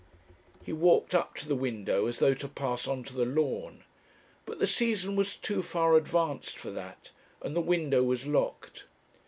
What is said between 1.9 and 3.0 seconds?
as though to pass